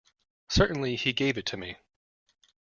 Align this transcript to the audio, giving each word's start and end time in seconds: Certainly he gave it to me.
Certainly 0.49 0.95
he 0.95 1.13
gave 1.13 1.37
it 1.37 1.45
to 1.45 1.57
me. 1.57 1.75